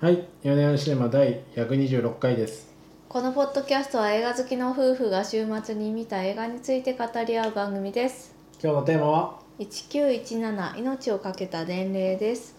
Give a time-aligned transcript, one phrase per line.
[0.00, 2.72] はい、米山シネマ第126回です。
[3.08, 8.32] このポッドキャストは映画好きの夫婦が週末に見た映画について語り合う番組です。
[8.62, 12.54] 今日のテーマは、1917命をかけた伝令です。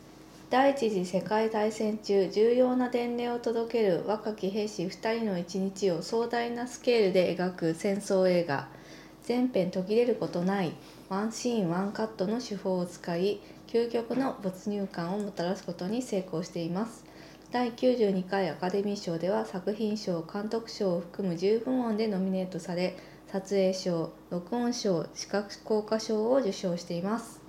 [0.49, 8.67] 第一次世界大戦中重要な伝令を届ける若き兵士2人の一日を壮大なスケールで描く戦争映画。
[9.23, 10.73] 全編途切れることない
[11.07, 17.05] ワンシーンワンカットの手法を使い究極の没入感をもたらすことに成功しています
[17.51, 22.95] 第92回アカデミー賞では作品賞監督賞を含む10部門でノミネートされ
[23.31, 27.41] 撮影賞録音賞視覚効果賞を受賞しています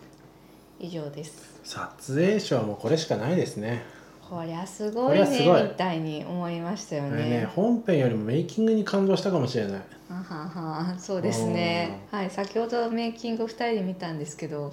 [0.78, 3.82] 以上です撮影賞はもうこれしかないですね。
[4.26, 9.80] こりゃすごいねみたいに思いましたよねね本編よりもメイキングに感動したかもしれない。
[10.08, 14.72] はははそうですねはい先ほどメイキング2人で見たんですけど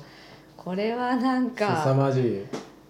[0.55, 2.45] これはなん凄かまじい。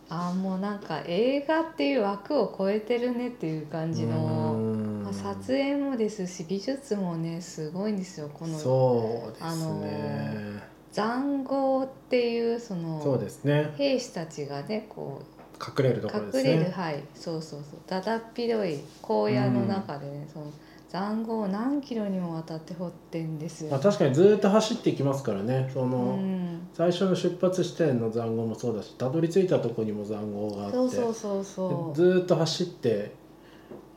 [0.10, 10.68] あもうなんか映画っていう枠を超えてるねっていう感じのんまあ撮影もですし美術もねすごいんですよこのそうですあのね。
[10.94, 13.74] 塹壕っていうそのそうですね。
[13.78, 15.22] 兵士たちがねこ
[15.60, 16.72] 隠れるとうころです隠れる、ね。
[16.72, 20.52] はいそうそうそうだだっ広い荒野の中でね、その
[20.92, 23.72] 塹壕を何キロにもわたって掘ってんですよ。
[23.72, 25.70] まあ確かにずっと走っていきますからね。
[25.74, 33.12] その、うん、最初の出発地点の塹壕もそうだし、たどり着いたところにも塹壕があって、そうそうそうそうでずーっと走って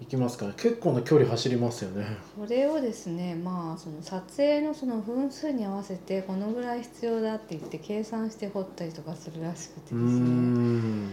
[0.01, 2.07] いきますから、結構な距離走りますよね。
[2.37, 11.07] それをですねまあその撮影のその分数に合わせてこのぐらい必要だって言って計算して掘ったりとかするらしくてですねん。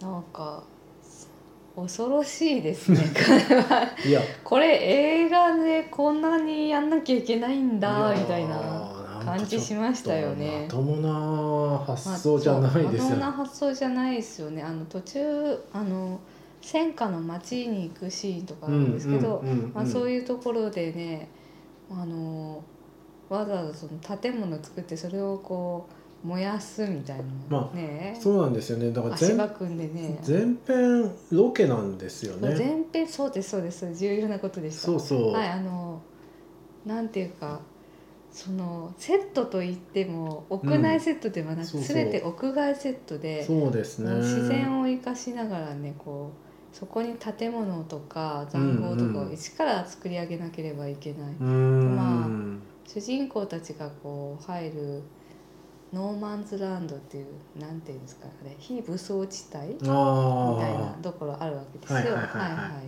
[0.00, 0.62] なんか
[1.82, 2.98] 恐ろしいですね。
[3.14, 4.20] これはいや。
[4.44, 10.62] これ映画でこんなにやんなきゃいけないんだみたいな感じしましたよね。
[10.62, 12.98] まともな発想じゃないですよね。
[12.98, 15.20] まともな発想じゃないですよねあの途中
[15.72, 16.20] あの
[16.60, 21.28] 戦火の町に行くシーンとかあるんですけど、まあ、そういうところでね
[21.90, 22.62] あの
[23.28, 28.90] わざわざその建物を作ってそれをこう燃やすみたいなまね、そうなんですよね。
[28.90, 29.36] だから全
[30.22, 32.54] 全編ロケなんですよね。
[32.56, 34.80] 全編そうですそうです重要なことでした。
[34.82, 36.02] そうそう、はいあの
[36.84, 37.60] なんていうか
[38.30, 41.96] そのセットといっても屋内セットではなく、そうそう。
[41.96, 44.14] 全て屋外セットでそうですね。
[44.16, 49.28] 自然を生かしながらねこうそこに建物とか塹壕とかうんうん。
[49.30, 52.28] を一から作り上げなければいけない、うーん、ま
[52.86, 55.02] 主人公たちがこう入る
[55.92, 57.26] ノーマンズランドっていう
[57.58, 61.96] なんていうんですかね非武装地帯みたいなあところあるわけですよ。
[61.96, 62.82] はいはいはいは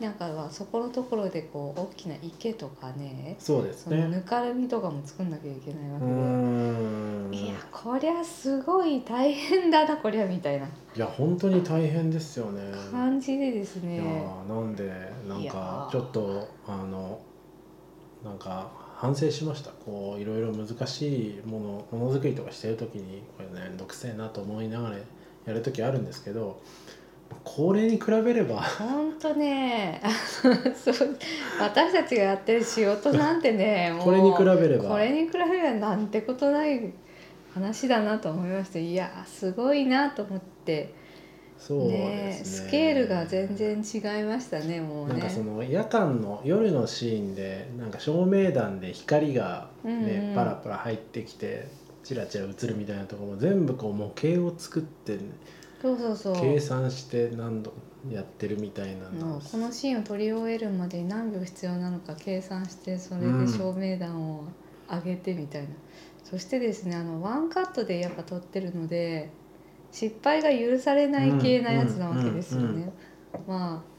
[0.00, 0.02] い。
[0.02, 7.44] なんかはそこのところでこう大きな池とかねあそうですそのねぬかるみとかも作んなきゃいけないわうけで。
[7.44, 10.66] いやこりゃすごい大変だなこりゃみたいな。
[10.66, 12.62] いや本当に大変ですよね。
[12.92, 14.02] 感じでですいや
[14.48, 14.88] なんで
[15.26, 17.18] なんかちょっとあの
[18.24, 18.70] なんか
[19.00, 19.70] 反省しました。
[19.70, 24.96] こういろいろ難しいものものづくりとかしてる時にこれねめんどくせえなと思いながら
[25.46, 26.60] やる時あるんですけど
[27.44, 30.02] これに比べればほんとね。
[30.74, 31.16] そう
[31.60, 34.88] 私たちがやってる仕事なんてね これに比べれば。
[34.88, 36.92] これに比べればなんてことない
[37.54, 40.92] 話だなと思いましたいやすごいなと思って
[41.58, 42.40] そうでね。
[42.44, 45.14] すねスケールが全然違いましたねもうね。
[45.14, 50.34] なんかその夜間の夜のシーンでなんか照明弾で光がね、うんうん。
[50.34, 51.68] パラパラ入ってきて
[52.04, 55.18] チラチラ映るみたいなところも全部こう模型を作って、
[55.82, 56.40] そうそうそう。
[56.40, 57.72] 計算して何度
[58.10, 59.40] やってるみたいなの。
[59.40, 64.44] このシーンを撮り終えるまでに何秒必要なのか計算してそれでうん照明弾を
[64.88, 65.68] 上げてみたいな、
[66.24, 69.30] そしてですねあのワンカットでやっぱ撮ってるので
[69.92, 72.92] 失敗が許されない系なやつなわけですよね、
[73.46, 73.98] まあ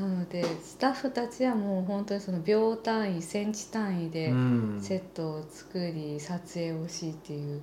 [0.00, 4.78] なのでスタッフたちはもう本当にその秒単位センチ単位でうん。
[4.80, 7.62] セットを作り撮影をしっていう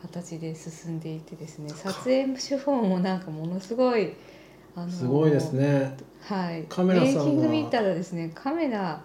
[0.00, 1.68] 形で進んでいてですね。
[1.70, 4.14] 撮影手法もなんかものすごい
[4.74, 5.96] あのすごいですね。
[6.22, 9.02] はい、カメラメイキング見たらですねカメラ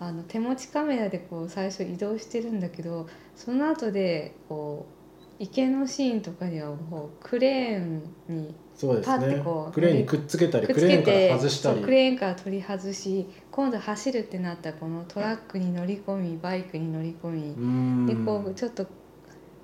[0.00, 3.06] あの手持ちカメラでこう最初移動してるんだけど
[3.36, 4.95] その後でこう
[5.38, 9.40] 池のシーンとかにはもうクレーンにそうてね。
[9.42, 11.80] こうクレーンにくっつけたりクレーンから外したり。
[11.80, 18.06] クレーンから取り外し今度走るってなったらこのトラックに乗り込みバイクに乗り込み、うん。
[18.06, 18.86] でこうちょっと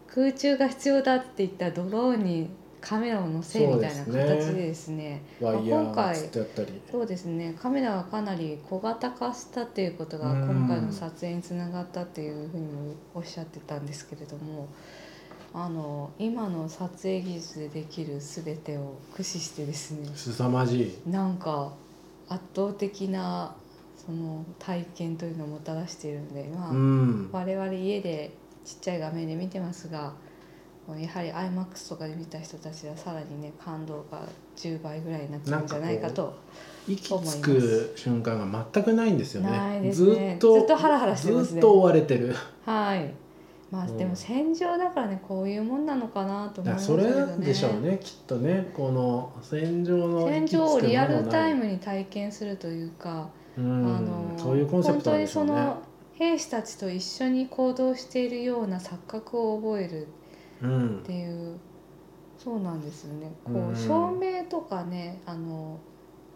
[0.09, 2.51] 空中が必要だって言ったらドローンに
[2.83, 4.27] カメラを載せみたいなそうですね。
[4.27, 5.23] 形でですね。
[5.41, 6.17] 今回
[6.91, 7.55] そうですね。
[7.59, 14.69] カメラはかなり小型化したっていうことがうん今回の撮影につながったっていうふうにもおっしゃってたんですけれども
[15.55, 20.11] あの今の撮影技術でできる全てを駆使してですね。
[20.15, 21.11] 凄まじい。
[21.11, 21.73] なんか
[22.29, 23.55] 圧倒的な
[23.97, 27.29] その体験というのをもたらしているので、まあうん。
[27.33, 28.33] 我々家で
[28.65, 30.15] ちっちゃい画面で見てますが
[30.89, 34.23] やはり iMAX とかで見た人たちはさらにね感動が
[34.57, 36.35] 10倍ぐらいになっちゃうんじゃないかと
[36.89, 39.51] 息つく瞬間が全くないんですよね。
[39.51, 40.31] ないですね。
[40.31, 41.53] ずっとずっとハラハラしてますね。
[41.53, 42.35] ずっと追われてる。
[42.65, 43.15] はい
[43.73, 43.97] まあうん。
[43.97, 55.17] でも戦場だからねこういうもんなのかなと思いますそれけどなんでしょうねきっとねこの戦場の戦場をリアルタイムに体験するというか、うんあのそういうコンセプトね。
[55.17, 55.83] 本当にその
[56.15, 60.09] 兵士たちと一緒に行動しているような錯覚を覚える
[60.63, 60.99] うん。
[61.01, 61.59] っていう
[62.39, 63.33] そうなんですよね。
[63.45, 63.73] こうん。
[63.73, 65.79] う照明とかねあの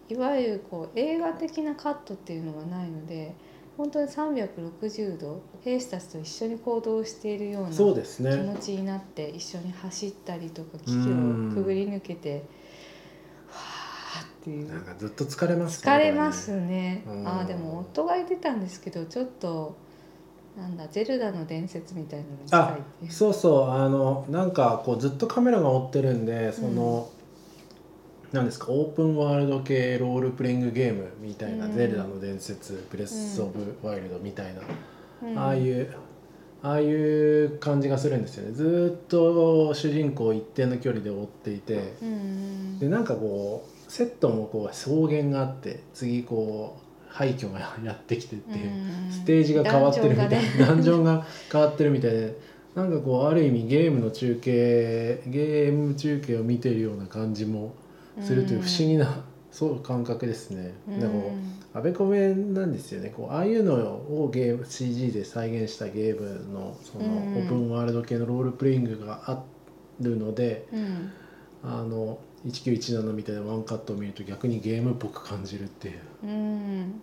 [0.08, 3.34] いわゆるこう映画的なカットっていうのがないので
[3.76, 11.04] 本当に360度兵士たちと一緒に行動しているような気持ちになって一緒に走ったりとか危機をう
[11.48, 11.52] ん。
[11.54, 12.44] くぐり抜けて
[13.48, 14.68] はあっていう。
[14.68, 17.04] なんかずっと疲れますね疲れますこね。
[17.06, 17.28] うん。
[17.28, 19.76] ああでも夫が言ってたんですけどちょっと
[20.56, 23.10] なんだゼルダの伝説みたいなのに近いっていう。
[23.10, 23.70] れそうそう。
[23.70, 27.10] あのなんかこうずっとカメラが追ってるんでその、
[28.36, 28.66] なんですか？
[28.70, 31.74] オープンワールド系ロールプレイングゲームみたいな「うん。
[31.74, 34.60] ゼルダの伝説」「ブレス・オブ・ワイルド」みたいな、
[35.28, 35.38] うん。
[35.38, 35.88] ああいう
[36.62, 38.52] ああいう感じがするんですよね。
[38.52, 48.70] ずーっと主人公を一定の距離で追っていてうんでなんかこうセットもこう草原があって次こう廃墟がやってきてっていう、
[49.06, 49.12] うん。
[49.12, 50.66] ステージが変わってるみたいなダンジョンがね。
[50.66, 52.34] ダンジョンが変わってるみたいで
[52.74, 57.72] なんかこうある意味ゲームの中継ゲーム中継を見てるような感じも
[58.20, 60.74] するという不思議な、そう感覚ですね。
[60.88, 61.00] うん。
[61.00, 61.32] でも
[61.74, 63.12] あべこべなんですよね。
[63.16, 67.34] こうああいうのをゲーム CG で再現したゲームのそのオうん。
[67.34, 69.42] ープンワールド系のロールプレイングがあ
[70.00, 71.10] るので、うん。
[71.62, 75.98] あの1917みたいなワンカットを見ると逆にゲームっぽく感じるっていう。
[76.24, 77.00] うん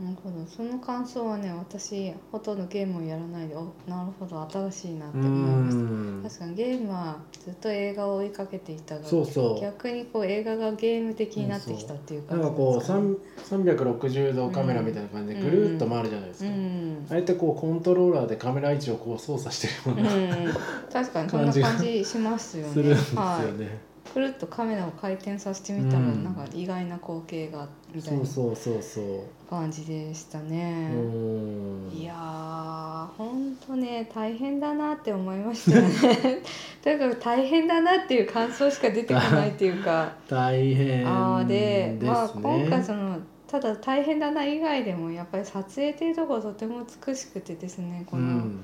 [0.00, 0.46] なるほど。
[0.46, 5.82] その感想はね私ほとんどゲームをやらないでおなるほど新しいなってう思いました。
[5.82, 6.22] ん。
[6.22, 9.60] 確かにゲームはずっと映画を追いかけていたがそうそう。
[9.60, 13.16] 逆にこう映画がゲーム的になってきたっていうなんかこうですかね
[13.50, 17.06] 3 360度カメラみたいな感じでぐるっと回るじゃないですか、うん。
[17.10, 20.54] あれってこうコントローラーでカメラ位置をこう操作してるようう、なん。
[20.92, 22.70] 確かにそんな感じしますよね。
[22.72, 23.80] するんですよはい、ね、
[24.12, 30.90] くるっとカメラを回転させてみたら、うんなんか意外な光景がみたいなそうそうそうそう感じでしたうね。
[30.90, 36.42] んいやー本当ね大変だなって思いましたよね。
[36.82, 40.12] とにかく大変だなっていう感想しか出てこないっていうか。
[40.28, 48.60] 大変あーでまあね、今回そのただ大変だな以外でもやっぱり撮影っていうところがとても美しくてですねこのうん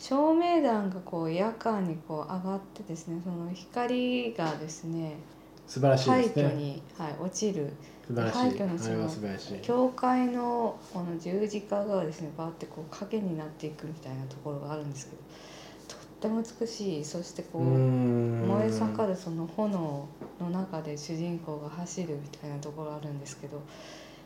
[0.00, 5.18] 照明弾がこう夜間にこう上がってですねその光がですね
[5.66, 6.42] 素晴らしい廃ですね。
[6.42, 7.72] 墟に、はい、落ちる。
[8.08, 15.22] 廃墟のその教会のこの十字架がですねバーってこう影になっていくみたいなところがあるんですけど
[15.86, 17.04] とっても美しい。
[17.04, 20.08] そしてこう燃え盛るその炎
[20.40, 23.62] の中で主人公が走るみたいなところあるんですけど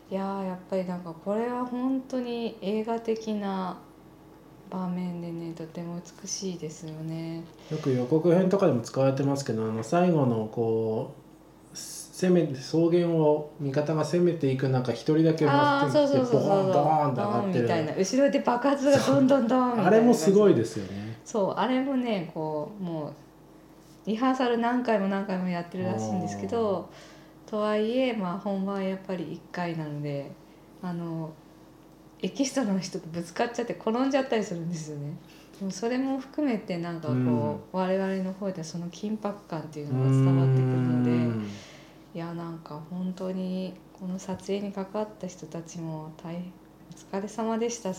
[0.09, 3.77] いやーやっぱりなんかこれは本当に映画的な
[4.75, 7.43] 場面でねとても美しいですよね。
[7.71, 11.25] よく予告編とかでも使われてますけどあの最後のこう
[11.75, 17.61] 攻め草原を味方が攻めていく中一人だけああ持ってきてボーンボーンって上がってる。
[17.63, 21.17] みたいな後ろで爆発がどんどんどんあれもすごいすですよね。
[21.25, 23.13] そうあれもねこうもう
[24.05, 26.89] リハーサル何回も何回もやってるらしいんですけど
[27.47, 30.31] とはいえまあ本番はやっぱり1回なので
[30.81, 31.33] あの
[32.21, 35.13] エキストラの人とぶつかっちゃって転んじゃったりするんですよね。
[35.59, 41.11] でもそれも含めてなんかこう、うん我々の方でその緊迫感っていうのが伝わってくるので。
[41.11, 41.49] うん
[42.15, 46.53] いやなんか本当にこの撮影に関わった人たちも大変
[47.13, 47.93] お疲れ様でした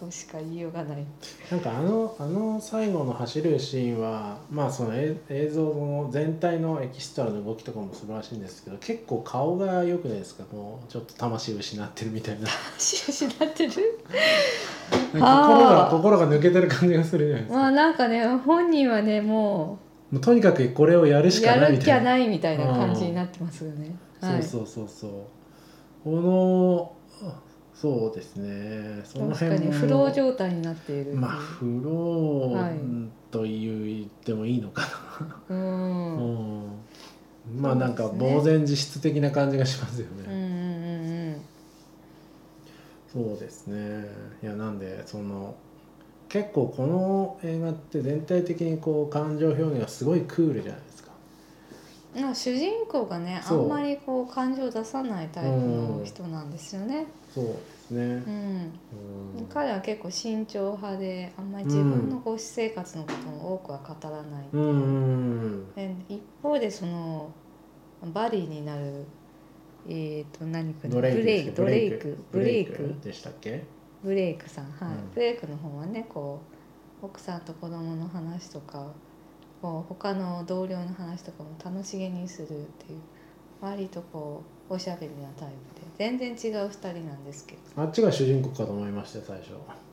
[0.00, 1.04] としか言いようがない。
[1.50, 10.44] なんかあのあの最後の走るシーンはまあその映映像の全体のエキストラの動きとかも素晴らしいんですけど結構顔が良くないですか？
[10.52, 12.48] もうちょっと魂失ってるみたいな。
[12.78, 13.72] 失ってる？
[15.12, 19.78] 心が心が抜けてる感じがするじゃないですか、まあなんかね本人はねも
[20.10, 22.02] もうとにかくこれをやるうしかないみたいな。
[22.10, 23.94] ないみたいな感じになってますよね。
[24.20, 25.10] はい、そうそうそうそう。
[26.02, 26.92] この
[27.22, 27.40] あ
[27.80, 29.00] そうですね。
[29.04, 31.14] その確かにフロー状態になっている。
[31.14, 34.82] まあフロはいーと言ってもいいのか
[35.48, 36.64] な、うん、うん。
[36.64, 37.60] うん。
[37.62, 41.42] まあなんか呆然自失的な感じがしますよね、
[43.10, 44.04] そうですね。
[44.42, 45.54] いやなんでその
[46.28, 51.09] 結構この映画って全体的にこう感情表現がすごいクールじゃないですか
[52.14, 57.06] なんか主人公がねあんまりこう感情を出さないタイプの人なんですよね。
[57.32, 57.52] そうで
[57.86, 58.02] すね。
[58.02, 58.72] うん。
[59.38, 59.46] うん。
[59.48, 64.56] 彼は結構慎重派であんまり自分のこう私生活のことも多くは語らない、う。
[64.58, 64.60] ん。
[64.60, 64.72] う
[65.70, 65.74] ん。
[65.74, 67.30] で一方でその
[68.12, 69.04] バディになる
[69.88, 72.18] えっ、と何かなドレイクブレイク。
[72.32, 73.62] ブレイブクでしたっけ？
[74.02, 74.64] ブレイクさん。
[74.64, 75.10] はい、うん。
[75.14, 76.40] ブレイクの方はねこ
[77.02, 78.88] う奥さんと子供の話とか
[79.60, 83.00] こう他の同僚の話とかも楽しげにするっていう
[83.60, 87.82] 割とこうおしゃべりなタイプで全然違う2人なんですけど。
[87.82, 89.52] あっちが主人公かと思いましたよ最初。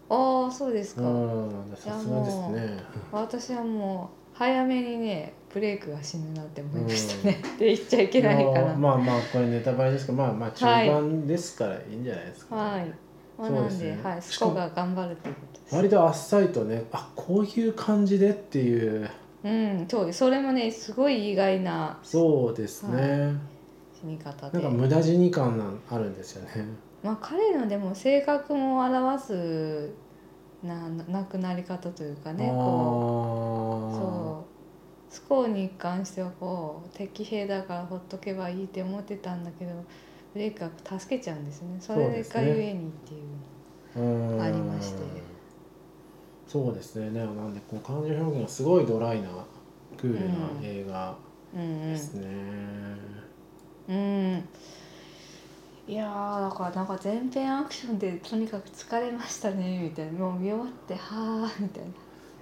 [0.09, 2.79] ああそうですか、うんさすがですね。
[3.11, 8.75] 私はもう早めにねブレイクが死ぬなって思いましたね、 って言っちゃいけないかな。
[8.75, 12.93] まあまあこれネタバレですけどまあまあ中盤ですからいいんじゃないですか、はい、
[13.37, 13.99] まあ、そうなんでね。
[14.03, 15.75] はい、スコが頑張るということです。
[15.75, 19.09] 割とあっさりとねあこういう感じでっていう
[19.47, 23.33] うんそうそれもねすごい意外なそうですね、
[23.99, 24.59] 死に方で。
[24.59, 26.65] なんか無駄死に感なんあるんですよね。
[27.01, 29.89] まあ彼のでも性格も表す
[30.63, 34.45] な亡くなり方というかねこうあそ
[35.09, 39.71] うスコーに関してはこう敵兵だからほっとけばいいって思ってたんだけど
[40.33, 41.77] ブレイクが助けちゃうんですよね。
[41.79, 43.21] それがゆえにっていう
[43.95, 45.36] うーんありまして
[46.47, 47.09] そうですね。
[47.09, 49.27] ねなんでこう感情表現がすごいドライな
[49.97, 51.15] クールな映画
[51.53, 52.27] うんですね、
[53.89, 53.95] うん。
[53.95, 53.99] う
[54.37, 54.49] ん
[55.87, 60.19] いやーだからなんか全編アクションでとにかく疲れましたねみたいな。
[60.19, 61.83] もう見終わってはあみたい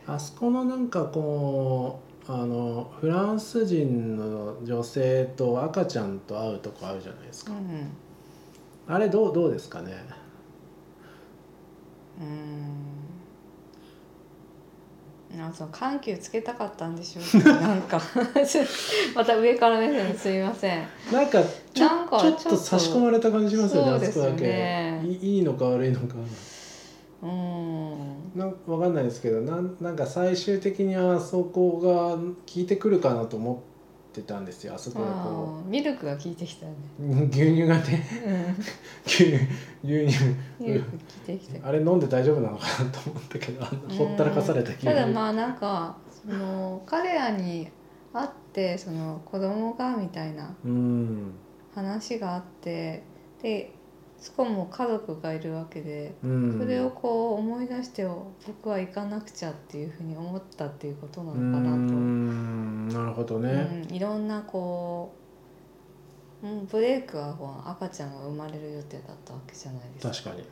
[0.07, 0.15] な。
[0.15, 7.91] あそこのなんかこうあのフランス人の女性と赤ちゃんと会うとこあるじゃないですか、うん。
[8.87, 9.93] あれどうどうですかね？
[12.19, 13.04] うん
[15.37, 18.01] なんかその緩急つけたかったんでしょうけどなんか。
[19.15, 20.87] また上から目線すみません。
[21.11, 21.41] なんか
[21.73, 22.57] ちょなんかちょっと。
[22.57, 25.01] 差し込まれた感じしますよねそうですね。
[25.05, 26.15] いいいのか悪いのか。
[27.23, 28.39] うん。
[28.39, 33.74] なんわかんないですけどなんなんか最終的にあそこが効いてくるかなと思って
[34.23, 35.11] たんですよあそこでこ
[35.63, 36.77] あーミルクが効いてきたよね。
[36.99, 38.05] う牛乳がね。
[39.05, 39.35] 牛乳
[39.83, 40.25] 牛乳。
[40.59, 41.67] ミルク効いてきた。
[41.67, 43.65] あれ飲んで大丈夫なのかなと思ったけど
[43.97, 44.87] ほったらかされた牛乳。
[44.87, 47.67] ただまあなんかその彼らに
[48.13, 51.31] 会ってその子供がみたいなうん。
[51.73, 53.03] 話があって
[53.41, 53.74] で
[54.17, 56.59] スコも家族がいるわけでうん。
[56.59, 58.07] それをこう思い出して
[58.47, 61.77] 僕は行かなくちゃっていうふうに思ったっていうことなうのかなと。
[61.77, 62.87] ん。
[62.89, 65.13] なるほどね、うん、いろんなこ
[66.43, 70.13] う、うん、ブレイクは赤ちゃんが生まれる予定だったわけじゃないですか。
[70.13, 70.43] 確かに。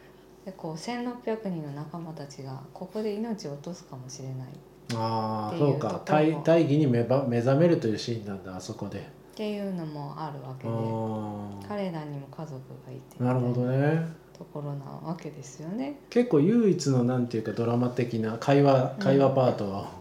[0.46, 4.52] でこう1600人の仲間たちがここで命を落とすかもしれないっ
[4.96, 6.02] ああそうか。
[6.06, 6.44] 大も。
[6.44, 11.68] 大義に目ば目覚めるというシーンなんだあそこでていうのもあるわけあでー。
[11.68, 12.54] 彼らにも家族
[12.86, 14.08] がいてなるほどね。
[14.38, 15.98] ところなわけですよね。
[16.10, 19.92] 結構唯一のなんていうかドラマ的な会話会話パートは、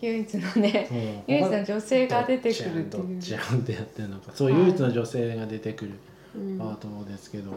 [0.00, 0.94] 唯一のねう。
[0.94, 0.96] ん
[1.34, 3.20] 唯一の女性が出てくるっていう。
[3.20, 4.32] ちやんどってやってるのか。
[4.34, 4.60] そうはい。
[4.60, 5.92] 唯一の女性が出てくる
[6.36, 6.58] うん。
[6.58, 7.50] パートですけど、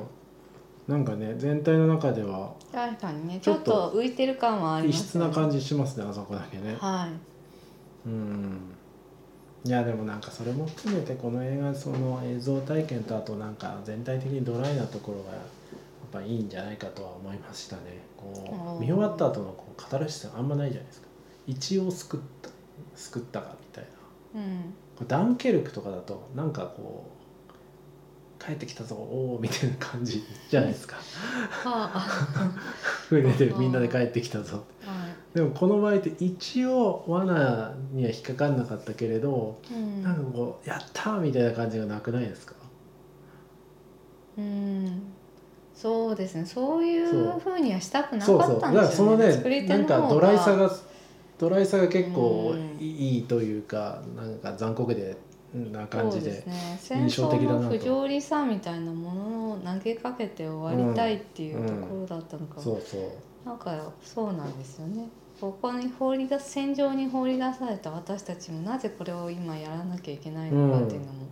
[0.88, 6.76] なんかね全体の中では確かにねちちょっと浮いてる感はあり異ます質な感じしますねあそこだけね。
[6.78, 8.10] はい。
[8.10, 8.73] うん
[9.66, 15.42] いやでもなんかそれも含めてこの映画その映像体験とあとなんか全体的にドライなところがやっ
[16.12, 17.82] ぱいいんじゃないかとは思いましたね。
[18.18, 21.08] こう見終わった後のこうカタルシスがあんまないじゃないですか。
[21.48, 22.50] 一応救った
[22.96, 23.88] 救ったかみたい
[24.36, 24.42] な。
[24.42, 25.08] うん。
[25.08, 27.10] ダンケルクとかだとなんかこ
[28.40, 30.98] う帰ってきたぞおおみたいな感じじゃないですか。
[30.98, 32.52] はあ。
[33.08, 34.66] 船でみんなで帰ってきたぞ。
[34.82, 40.04] はいでもこの場合って一応罠には引っかかんなかったけれど、うん。
[40.04, 42.54] なんかこうやったーみたいな感じがなくないですか？
[44.38, 45.02] うん。
[45.74, 46.46] そうですね。
[46.46, 49.32] そういそううふうにはしたくなそうそうかったんですよね。
[49.32, 50.72] 作りねなんかドライさが
[51.40, 52.64] ドライさが結構うん。
[52.80, 55.18] いいというかなんか残酷で
[55.72, 56.44] な感じそうで
[56.92, 57.64] 印象争的だなと。
[57.64, 62.62] の不条理さみたいなものを投げかけて終わりたいっていうところだったのかも。
[62.62, 63.02] そうそう
[63.48, 65.08] なんかそうなんですよね
[65.44, 71.28] ここに放り出す戦場に放り出された私たちもなぜこれを今やらなきゃいけないのかっていうのも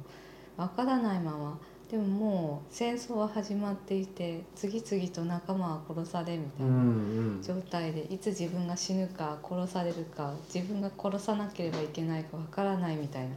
[0.57, 1.57] わからないまま。
[1.89, 7.37] でももう戦争は始まっていて次々と仲間は殺されみたういん。
[7.37, 13.29] な状態でいつ自分が死ぬか殺されるか自分が殺さなければいけないかわからないみたいな。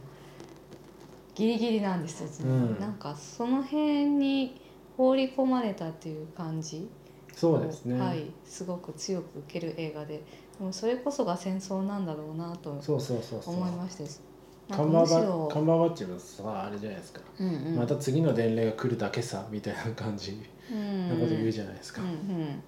[1.35, 2.79] ギリギリなんですよ、うん。
[2.81, 4.59] なんかその辺に
[4.97, 6.89] 放り込まれたっていう感じ
[7.35, 10.23] そうですね、はい、すごく強く受ける映画で
[10.59, 13.55] もうそれこそが戦争なんだろうなとそうそうそうそう。
[13.55, 14.03] 思いまして。
[14.03, 14.23] です
[14.69, 17.75] なんカンバーバカンバーバッチもさあれじゃないですか、うんうん。
[17.75, 20.41] また次の伝令が来るだけさみたいな感じ。
[20.71, 22.63] うんなこと言うじゃないですか、うんうん。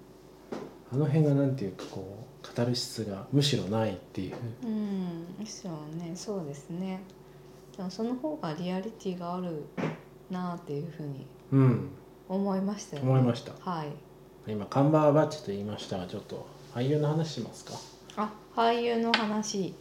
[0.92, 4.34] あの辺がなんていうかこうカタルシスがむしろないっていう。
[4.64, 7.00] うんむしろねそうですね。
[7.76, 9.64] でもその方がリアリティがある
[10.30, 11.88] なっていうふうにうん。
[12.28, 13.08] 思いましたよね。
[13.08, 13.52] 思いました。
[13.58, 13.88] はい
[14.52, 17.72] 今カンバーバッチと言いましたがちょっと俳優の話しますか？
[18.16, 19.74] あ俳優の話。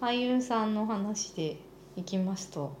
[0.00, 1.56] 俳優さんの話で
[1.96, 2.72] いきますと。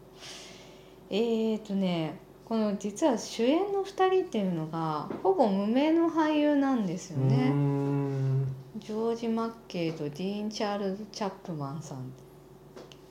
[1.10, 7.50] えーとねこの実は主演の2人っていうのがほぼ無名の俳優なんですよね。
[7.50, 8.46] ん。
[8.78, 12.10] ジョージ・マッケイとディーン・チャールズ・チャップマンさん。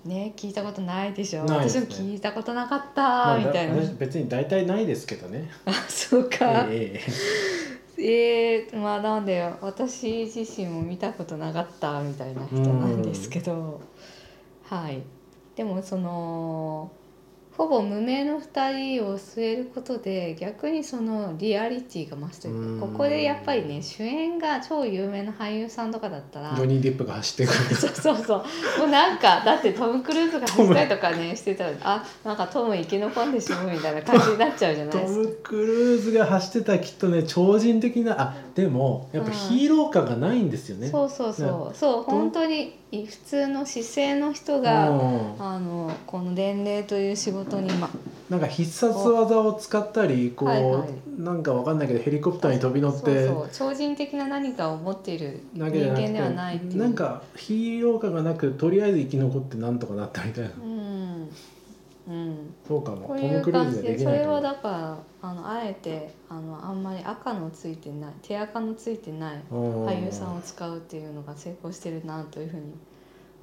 [0.06, 1.44] ね聞いたことないでしょ？
[1.44, 1.54] ね。
[1.56, 5.50] 私も聞いたことなかったまあみたいな、だ私別に大体ないですけどね。
[5.66, 6.68] あそうか。
[6.70, 7.67] ええ
[8.00, 13.82] えー、まあなんで私自身も見たことなかったみたいな人なんですけど。
[14.63, 15.01] はい。
[15.56, 16.92] でもその
[17.58, 22.92] ほぼ無名の2人を据えることで逆にそのリアリティが増すというかうん。
[22.94, 27.76] ここでやっぱりね主演が超有名な俳優さんとかだったらジョニー・デップが走ってくる。
[27.76, 28.38] そうそうそう。
[28.80, 35.20] もうなんかだってトム・クルーズが走ったりとかねしてたらあなんかトム生き残んでしょみたいな感じになっちゃうじゃないトですか。
[35.20, 41.76] ム・クルーズが走ってたらきっとね超人的なあでもやっぱヒーロー感がないんですよね、そうそうそう。
[41.76, 45.28] そう本当に普通の姿勢の人がうん。
[45.40, 47.89] あのこの伝令という仕事にま
[48.30, 50.94] なんか必殺技を使ったりこう、はいはい。
[51.18, 56.77] なんかわかんないけどヘリコプターに飛び乗って超人的な何かを持っている人間ではないっていう。
[56.77, 61.30] なんかヒーロー感がなくとりあえず生き残ってなんとかなったみたいな、うん。
[62.08, 62.54] うん。
[62.68, 63.08] そうかも。
[63.08, 72.63] こういう感じズでそれはだからあのあえてあのあんまり赤のついてない手赤のついてない俳優さんを使うっていうのが成功してるなというふうに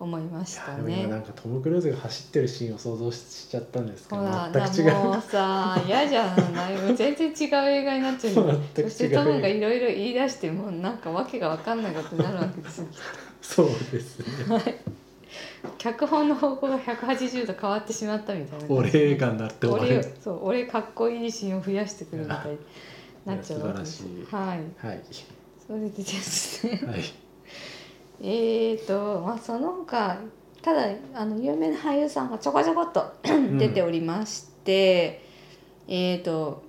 [0.00, 1.20] 思いましいたやでも今なね。
[1.20, 8.34] んかトム・クルーズが走ってるシーンを想像しちゃったんですけどほら、全く違うだもうさ、嫌じゃない、もう全然違う映画になっちゃう
[8.74, 12.86] そしてトムがいろいろ言い出して、もうなんかわけがわかんないことになるわけですよ。
[13.40, 14.82] そうですね
[15.78, 18.66] 脚本の方向が180度変わってしまったみたいな。
[18.74, 22.58] 俺映画になって俺るそう、俺かっこいいシーンを増やしてくるみたいに
[23.26, 24.06] なっちゃうわけですい。
[24.34, 25.00] はい、はい
[25.66, 26.80] それでですね。
[26.86, 27.23] はい
[28.20, 30.18] えーと、まあ、その他
[30.62, 33.14] ただあの有名な俳優さんがちょこちょこっと
[33.58, 35.22] 出ておりまして、
[35.88, 36.62] えーと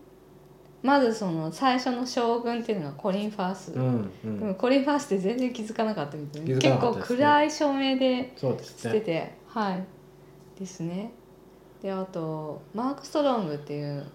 [0.85, 4.55] まずその最初の将軍っていうのがコリン・ファース、うんうん。
[4.55, 9.01] コリン・ファースって全然気づかなかったみたいな、気づか結構暗い照明でしてね。
[9.01, 9.83] て、はい。
[10.59, 11.09] ですね。
[11.81, 14.05] であとマーク・ストロングっていう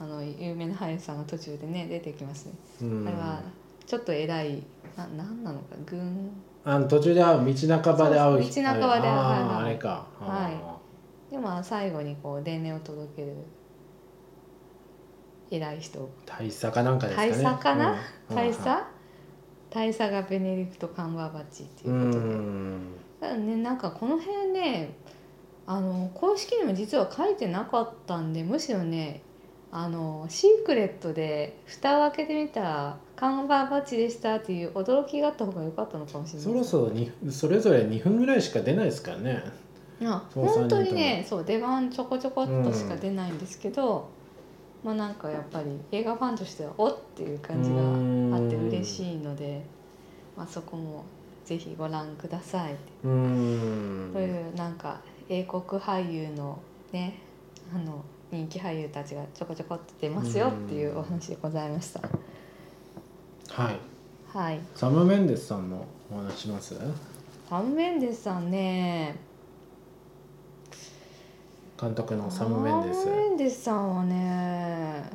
[0.00, 3.08] あの有名な俳優さんが途中でね出てきますね、うん。
[3.08, 3.40] あれは
[3.86, 4.60] ちょっと偉い
[4.96, 6.32] ななんなのか軍
[6.64, 10.06] あの途中で会う道半ばで会うそう道半ばでああれか。
[10.20, 10.54] はい。
[10.54, 10.76] あ
[11.30, 13.34] でまあ最後にこう伝令を届ける
[15.50, 15.98] 偉い人。
[15.98, 17.30] ー大佐かなんかですかね。
[17.32, 17.96] 大佐かな、
[18.30, 18.36] うん。
[18.36, 18.84] 大佐？
[19.70, 22.80] 大佐がベネディクト・カンバーバッチってういうことで、ん。
[23.20, 24.94] ただねなんかこの辺ね
[25.66, 29.22] あの公式にも実は書いてなかったんでむしろね
[29.74, 36.44] あのシークレットで蓋を開けてみたらカンバッチでしたっていう驚きがあった方が良かったのかもしれない。
[36.44, 39.42] そろそろにそれぞれ2分ぐらいしか出ないですからね。
[40.04, 44.10] あ本当に三ねそう出番ちょこちょこっとしか出ないんですけど、
[44.84, 47.76] まあなんかやっぱり映画ファンとしてはおっていう感じが
[48.36, 49.64] あって嬉しいので、
[50.36, 51.04] まあ、そこも
[51.44, 54.10] ぜひご覧ください、うーん。
[54.12, 56.58] というなんか英国俳優の
[56.92, 57.18] ね
[57.74, 62.00] あの人気俳優たちがちょこちょこっと出ますよっていうお話でございました。
[63.50, 63.76] はい。
[64.32, 66.74] はい、サム・メンデスさんのお話します？
[67.50, 69.14] サム・メンデスさんね。
[71.78, 73.04] 監督のサム・メンデス。
[73.04, 75.10] サム・メンデスさんはね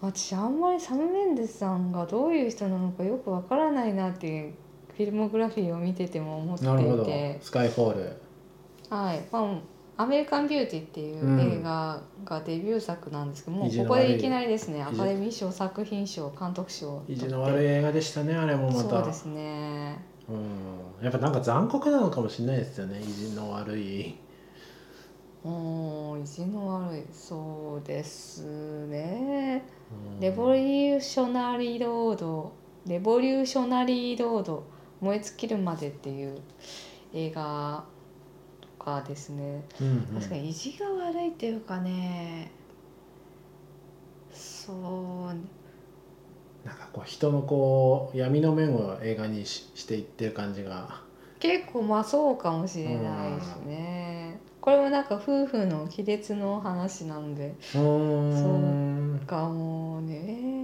[0.00, 4.54] 私あんまりサム・メンデスさんがどういう人なのかよくわからないなっていう
[4.96, 7.02] フィルモグラフィーを見てても思ってなるほど。
[7.02, 8.16] いてスカイフォール。
[8.88, 9.58] はい、まあ、
[10.00, 11.40] アメリカン・ビューティーっていううん。
[11.40, 18.88] 映画がデビュー作なんですけど、もうここでいきなりですねアカデミー賞作品賞監督賞を意地の悪い映画でしたねあれもまた。
[18.88, 20.02] そうですね。
[20.28, 21.04] うん。
[21.04, 24.16] やっぱなんか残酷なのかもしれないですよね意地の悪い。
[25.44, 27.04] おー意地の悪い。
[27.12, 29.64] そうですね。
[30.14, 30.20] うん。
[30.20, 32.52] レボリューショナリーロード
[32.86, 34.64] レボリューショナリーロード
[35.00, 36.38] 燃え尽きるまでっていう
[37.12, 37.89] 映画と
[38.84, 39.64] かですね。
[39.80, 40.06] うんうん。
[40.16, 42.50] 確かに意地が悪いっていうかね。
[44.32, 44.76] そう
[46.66, 51.02] なんかこう人のこう闇の面を映画にししていってる感じが。
[51.38, 57.54] 結構まあそうかもしれないですね、これもなんか夫婦の亀裂の話なんで。
[57.74, 59.20] うーん。
[59.26, 60.59] かもね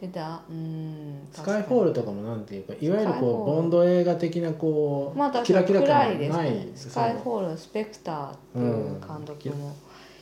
[0.00, 6.18] でだうんスカイフォールとかもなんていうかいわゆるこうボンド映画的なこう、まあだキラキラ感い。
[6.18, 6.44] ですね。
[6.44, 9.76] ないスカイフォールスペクターっていう監督も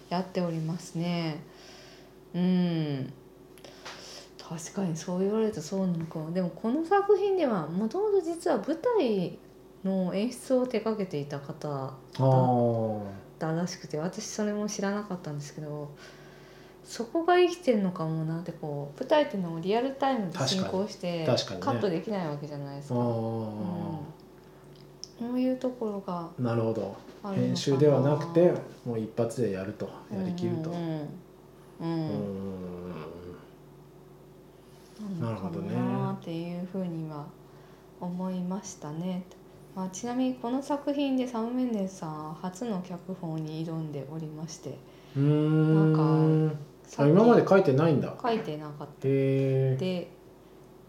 [0.08, 1.42] やっておりますね。
[2.34, 3.12] うん。
[4.48, 6.20] 確かにそう言われるとそうなのか。
[6.32, 9.38] でもこの作品ではもともと実は舞台
[9.84, 13.00] の演出を手掛けていた方あー
[13.38, 15.90] だらしくて私それも知らなかったんですけど
[16.84, 21.32] そこが生きてるのかもなってこう舞台っていうのをリアルタイムで進行してカ
[21.72, 23.00] ットできないわけじゃないですあか。
[25.18, 26.96] そういうところがなるほど
[27.34, 28.52] 編集ではなくて
[28.84, 29.88] もう一発でやると。
[30.12, 30.70] やりきると。
[31.80, 32.34] うん
[35.20, 37.26] なるほどねなっていうふうには
[38.00, 39.24] 思いましたね。
[39.74, 44.78] まあ、ちなみにこの作品でサム・メンデスさんは初の脚本に挑んでおりまして
[45.16, 46.48] うーん。
[46.50, 48.14] さっきあ今まで書いてないんだ。
[48.22, 49.08] 書いてなかった。
[49.08, 50.10] へえで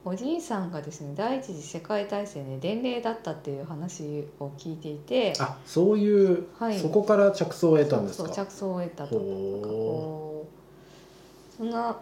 [0.07, 6.79] おじいさんがですね第一次世界大戦で伝令だったっていう話を聞いていてあそういう、はい。
[6.79, 8.27] そこから着想を得たんですか？
[8.27, 9.19] そう着想を得たとほ
[9.63, 10.47] こ
[11.55, 11.97] うそんな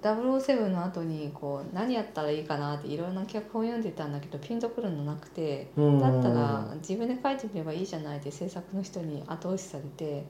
[0.00, 10.24] 007の後にこう何やったらいいかなっていろんな脚本読んでたんだけどピンとくるのなくてだったら自分で書いてみればいいじゃないって制作の人に後押しされて、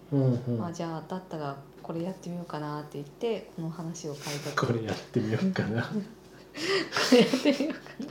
[0.58, 4.66] まあ、じゃあだったらこれやってみようかなって言ってこの話を書いた。
[4.66, 5.82] これやってみようかな。
[5.84, 5.90] こ
[7.12, 8.10] れやってみようかな。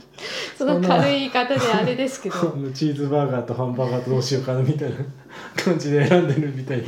[0.56, 2.36] その軽い言い方であれですけど。
[2.72, 4.96] チーズバーガーとハンバーガーとどうしようかなみたいな
[5.56, 6.84] 感じで選んでるみたいに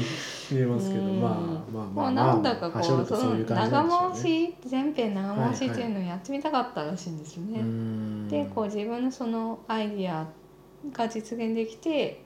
[0.50, 1.20] 見えますけどうん。
[1.20, 1.32] まあ
[1.72, 8.28] まあもまあうなんだかこうその長回し全編長回しっていうのをやってみたかったらしいんですよね。
[8.28, 10.26] でこう自分のそのアイディア
[10.92, 12.22] が実現できて、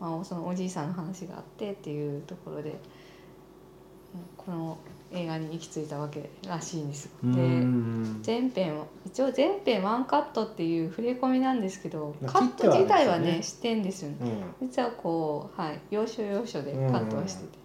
[0.00, 2.76] まあ、そのおじいさんの話があってっていうところでうん
[4.36, 4.78] この
[5.14, 13.42] 映画に行き着いたわけらしいんですでん全編は一応全編ワンカットっていう触れ込みなんですけどまあカット自体はね。
[13.42, 14.16] してんですよね。
[14.60, 14.68] うん。
[14.68, 17.58] 実はこうはい要所要所でカットはしてて、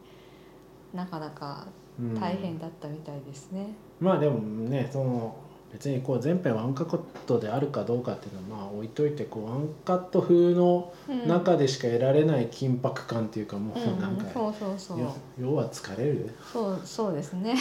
[0.97, 1.65] なかなか
[1.99, 3.67] うん大変だったみたいですね。
[3.99, 5.35] まあでもねその
[5.71, 11.27] 別にこう全編ワンカットであるかどうかっていうのはまあ置いといてこうワンカット風のうん。
[11.27, 14.99] 中でしか得られない緊迫感っていうかもうんうなんか、そうそうそう。
[14.99, 16.29] よ要は疲れる？
[16.51, 17.55] そうそうですね。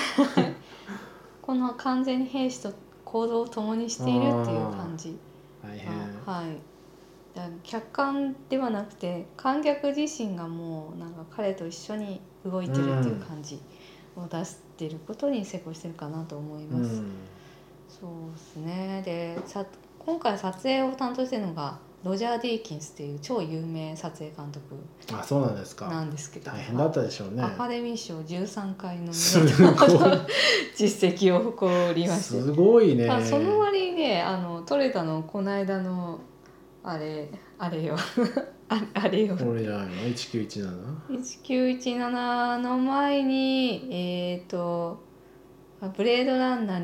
[1.42, 2.72] この完全に兵士と
[3.04, 5.16] 行動を共にしているっていう感じ。
[5.62, 5.90] 大変。
[6.26, 6.46] がはい。
[7.62, 13.60] 客観ではなくて観客自身がもうなんか彼と一緒に動いてるっていう感じ
[14.16, 17.10] を出してることに成功してるかなと思います、うん。
[17.88, 19.02] そうですね。
[19.04, 19.64] でさ
[19.98, 24.60] 今回撮影を担当してるのがロジャー・ディーキンスっていう超有名撮影監督
[25.12, 25.88] あそうなんですか。
[25.88, 26.52] なんですけど。
[26.52, 27.42] 大変だったでしょうね。
[27.42, 29.48] アカデミー賞13回のすごい。
[30.76, 33.08] 実績を誇りましてすごいね。
[33.10, 36.20] あその割にねあの取れたのこの間の
[36.84, 37.28] あれ
[37.58, 37.96] あれよ
[38.68, 39.36] ああれよ。
[39.36, 45.00] これじゃないの？1917 1917の前にえっ、と
[45.80, 46.80] あブレードランナー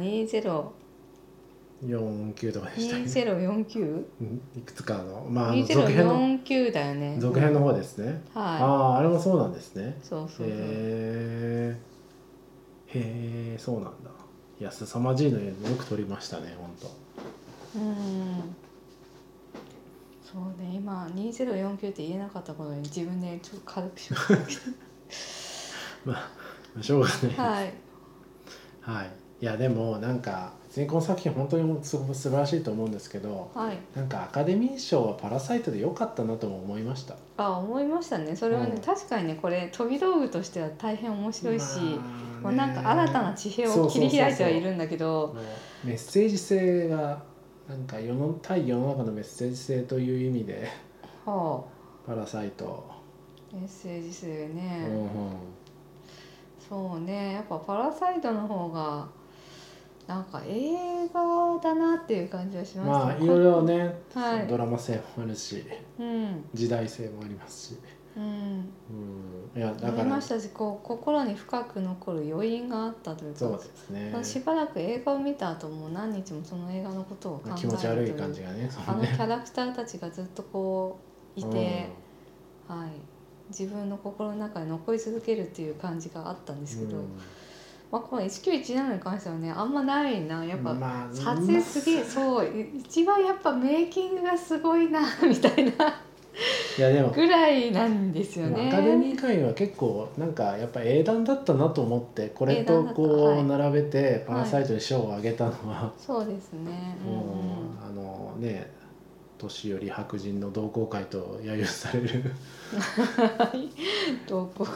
[1.84, 3.02] 49とかでしたね。
[3.04, 5.26] 2049?2049 うんいくつかの。
[5.28, 6.38] まああの続編の
[6.72, 7.16] だよね。
[7.18, 9.98] 続編の方ですね、あはああれもそうなんですね。
[10.02, 11.76] いそうそうそう、へえ
[12.86, 14.12] へえそうなんだ。
[14.62, 16.70] いや凄まじいのよく撮りましたね本
[17.74, 18.54] うん
[20.32, 24.54] そうね今2049って言えなかったことに自分でちょっと軽くしましたけ
[26.04, 26.14] 当ま
[26.78, 27.36] あしょうがない。
[27.36, 27.74] どはい。
[28.80, 29.10] はい、
[29.42, 33.76] いやでもなんか別にこの作品本当にすごく素晴らしいと思うんですけどはい。
[33.94, 37.16] なんかアカデミー賞は「パラサイト」で良かったなとも思いました。
[37.36, 38.34] あ思いましたね。
[38.34, 38.80] それはね、うん。
[38.80, 41.78] 確かにねこれ飛び道具としては大変面白いし、
[42.42, 42.58] まあ、ね。
[42.58, 45.36] なんか新たな地平を切り開いてはいるんだけど。
[45.84, 47.20] メッセージ性が
[47.72, 50.68] なんか世の対世の中のメッセージ性という意味で
[51.24, 51.64] は
[52.06, 53.00] 「パラサイト」あ
[53.50, 55.32] メッセージ性うんね、うん。
[56.68, 57.32] そうね。
[57.32, 59.08] やっぱ「パラサイト」の方が
[60.06, 64.46] なんか映画だなっていう感じはしましたまあいろいろね、はい。
[64.46, 65.64] ドラマ性もあるし
[65.98, 66.44] うん。
[66.52, 67.78] 時代性もありますし、
[68.16, 68.68] うん。
[69.54, 70.04] うん、いやだから。
[70.04, 74.18] ましたしこう心に深く残る余韻があったというそうかですね。
[74.22, 80.98] しばらく映画を見た後も何日もその映画のことを考える気持ち悪いあのキャラクターたちがずっとこ
[81.36, 81.88] ういて、
[82.68, 82.90] はい、
[83.48, 87.04] 自分の心の中に残り続けるっていう感じがあったんですけど、うん。
[87.90, 90.44] まあ、この1917に関してはねあんまないな。
[90.44, 96.01] やっぱ、まあ撮影すげえそうい一番やっぱメイキングがすごいなみたいな
[96.78, 98.68] いやでもぐらいなんですよね。
[98.68, 106.96] アカデミー会員は結構なんかやっぱ英断だったなと思ってこれとこはいう並べてパラサイトに賞をあげたのは、そうですね。
[107.04, 107.22] うんも
[107.82, 108.70] うあのね
[109.38, 112.22] 年寄り白人の同好会と揶揄される
[112.72, 112.76] う
[113.56, 114.72] ん、 同好会？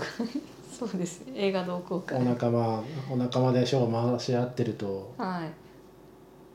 [0.78, 2.24] そうですね映画同好お会。
[2.24, 5.42] 仲間お仲間で賞を回し合ってるとは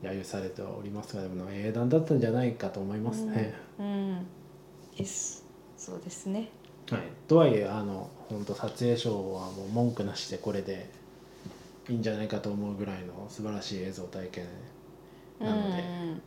[0.02, 0.06] い。
[0.06, 3.54] 揶揄されておりますがでも英断だったんじゃないかと思いますね。
[3.78, 3.86] うん。
[3.86, 4.26] うん。
[4.96, 5.44] です。
[5.76, 6.48] そうですね。
[6.90, 10.90] はい、とはいえあの本当撮影賞はもう文句なしでこれで
[11.88, 14.46] いいんじゃないかと思うぐらいの素晴らしい映像体験
[15.40, 16.22] なので、うん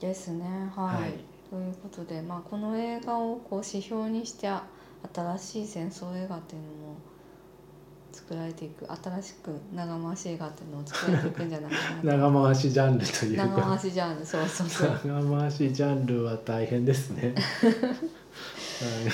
[0.00, 0.44] ですね。
[0.74, 1.12] はい、はい。
[1.50, 4.64] ということで、まあ、この映画をこう指標にしてあ
[5.14, 6.96] 新しい戦争映画っていうのも
[8.14, 15.00] 作られていく新しく長回し映画っていうのを作られていくんじゃないかな長回しジャンルという長か回しジャンルそうそうそう。
[15.04, 17.34] 長回しジャンルは大変ですね。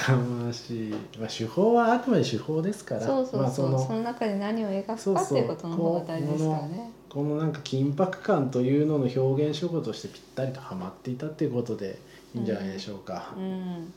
[0.06, 3.00] 長回し、まあ、手法はあくまで手法ですから。
[3.00, 11.98] そうそうそう、まあ、そのその中で何を描くかっていうことの方が大事ですからねこのなんか緊迫感というのの表現手法としてぴったりとはまっていたっていうことで
[12.34, 13.92] いいんじゃないでしょうか、うん。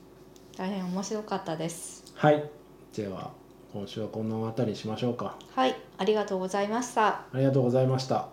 [0.57, 2.03] 大変面白かったです。
[2.15, 2.43] はい。
[2.95, 3.31] では
[3.73, 5.35] 今週はこの辺りにしましょうか。
[5.55, 7.07] はいありがとうございました。
[7.07, 8.32] ありがとうございました